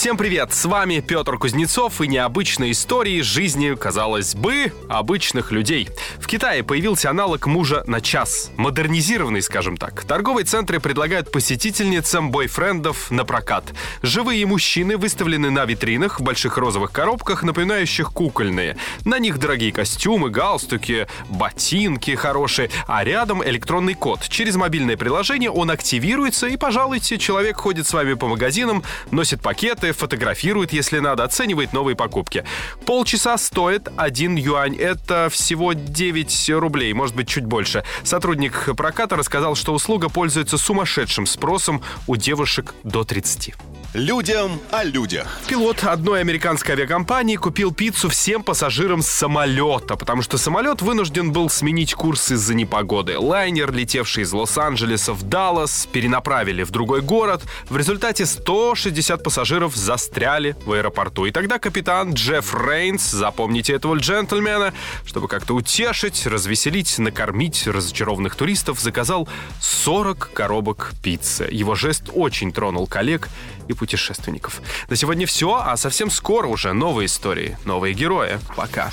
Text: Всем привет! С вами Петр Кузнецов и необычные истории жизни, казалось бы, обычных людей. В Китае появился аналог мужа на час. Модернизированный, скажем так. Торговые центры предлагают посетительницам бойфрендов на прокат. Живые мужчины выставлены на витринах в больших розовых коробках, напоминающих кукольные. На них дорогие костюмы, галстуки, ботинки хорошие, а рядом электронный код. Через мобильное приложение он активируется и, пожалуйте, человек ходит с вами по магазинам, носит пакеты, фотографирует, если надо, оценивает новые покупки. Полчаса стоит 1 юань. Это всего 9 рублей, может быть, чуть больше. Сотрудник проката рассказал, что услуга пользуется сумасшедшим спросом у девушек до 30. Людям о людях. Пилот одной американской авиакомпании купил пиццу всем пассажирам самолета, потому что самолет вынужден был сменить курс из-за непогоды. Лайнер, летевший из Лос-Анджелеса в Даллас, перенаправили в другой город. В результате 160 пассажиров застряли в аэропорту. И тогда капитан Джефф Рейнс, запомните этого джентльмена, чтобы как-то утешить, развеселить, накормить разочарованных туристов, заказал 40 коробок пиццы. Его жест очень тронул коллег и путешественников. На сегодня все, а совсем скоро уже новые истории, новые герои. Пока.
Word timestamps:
Всем 0.00 0.16
привет! 0.16 0.54
С 0.54 0.64
вами 0.64 1.00
Петр 1.00 1.36
Кузнецов 1.36 2.00
и 2.00 2.08
необычные 2.08 2.72
истории 2.72 3.20
жизни, 3.20 3.74
казалось 3.74 4.34
бы, 4.34 4.72
обычных 4.88 5.52
людей. 5.52 5.90
В 6.18 6.26
Китае 6.26 6.64
появился 6.64 7.10
аналог 7.10 7.46
мужа 7.46 7.84
на 7.86 8.00
час. 8.00 8.50
Модернизированный, 8.56 9.42
скажем 9.42 9.76
так. 9.76 10.04
Торговые 10.04 10.46
центры 10.46 10.80
предлагают 10.80 11.30
посетительницам 11.30 12.30
бойфрендов 12.30 13.10
на 13.10 13.26
прокат. 13.26 13.74
Живые 14.00 14.46
мужчины 14.46 14.96
выставлены 14.96 15.50
на 15.50 15.66
витринах 15.66 16.18
в 16.18 16.22
больших 16.22 16.56
розовых 16.56 16.92
коробках, 16.92 17.42
напоминающих 17.42 18.10
кукольные. 18.10 18.78
На 19.04 19.18
них 19.18 19.38
дорогие 19.38 19.70
костюмы, 19.70 20.30
галстуки, 20.30 21.08
ботинки 21.28 22.14
хорошие, 22.14 22.70
а 22.86 23.04
рядом 23.04 23.44
электронный 23.46 23.92
код. 23.92 24.20
Через 24.30 24.56
мобильное 24.56 24.96
приложение 24.96 25.50
он 25.50 25.70
активируется 25.70 26.46
и, 26.46 26.56
пожалуйте, 26.56 27.18
человек 27.18 27.58
ходит 27.58 27.86
с 27.86 27.92
вами 27.92 28.14
по 28.14 28.28
магазинам, 28.28 28.82
носит 29.10 29.42
пакеты, 29.42 29.89
фотографирует, 29.92 30.72
если 30.72 30.98
надо, 30.98 31.24
оценивает 31.24 31.72
новые 31.72 31.96
покупки. 31.96 32.44
Полчаса 32.86 33.38
стоит 33.38 33.88
1 33.96 34.36
юань. 34.36 34.76
Это 34.76 35.28
всего 35.30 35.72
9 35.72 36.50
рублей, 36.50 36.92
может 36.92 37.14
быть, 37.14 37.28
чуть 37.28 37.44
больше. 37.44 37.84
Сотрудник 38.02 38.70
проката 38.76 39.16
рассказал, 39.16 39.54
что 39.54 39.72
услуга 39.72 40.08
пользуется 40.08 40.58
сумасшедшим 40.58 41.26
спросом 41.26 41.82
у 42.06 42.16
девушек 42.16 42.74
до 42.84 43.04
30. 43.04 43.54
Людям 43.92 44.60
о 44.70 44.84
людях. 44.84 45.40
Пилот 45.48 45.82
одной 45.82 46.20
американской 46.20 46.74
авиакомпании 46.74 47.34
купил 47.34 47.74
пиццу 47.74 48.08
всем 48.08 48.44
пассажирам 48.44 49.02
самолета, 49.02 49.96
потому 49.96 50.22
что 50.22 50.38
самолет 50.38 50.80
вынужден 50.80 51.32
был 51.32 51.50
сменить 51.50 51.94
курс 51.94 52.30
из-за 52.30 52.54
непогоды. 52.54 53.18
Лайнер, 53.18 53.72
летевший 53.72 54.22
из 54.22 54.32
Лос-Анджелеса 54.32 55.12
в 55.12 55.24
Даллас, 55.24 55.88
перенаправили 55.90 56.62
в 56.62 56.70
другой 56.70 57.00
город. 57.00 57.42
В 57.68 57.76
результате 57.76 58.26
160 58.26 59.24
пассажиров 59.24 59.74
застряли 59.74 60.54
в 60.64 60.70
аэропорту. 60.70 61.26
И 61.26 61.32
тогда 61.32 61.58
капитан 61.58 62.14
Джефф 62.14 62.54
Рейнс, 62.54 63.10
запомните 63.10 63.72
этого 63.72 63.96
джентльмена, 63.96 64.72
чтобы 65.04 65.26
как-то 65.26 65.56
утешить, 65.56 66.28
развеселить, 66.28 66.96
накормить 67.00 67.66
разочарованных 67.66 68.36
туристов, 68.36 68.78
заказал 68.78 69.28
40 69.60 70.30
коробок 70.32 70.92
пиццы. 71.02 71.48
Его 71.50 71.74
жест 71.74 72.04
очень 72.14 72.52
тронул 72.52 72.86
коллег 72.86 73.28
и 73.66 73.72
путешественников. 73.80 74.60
На 74.88 74.96
сегодня 74.96 75.26
все, 75.26 75.54
а 75.54 75.76
совсем 75.78 76.10
скоро 76.10 76.46
уже 76.46 76.74
новые 76.74 77.06
истории, 77.06 77.56
новые 77.64 77.94
герои. 77.94 78.38
Пока. 78.54 78.90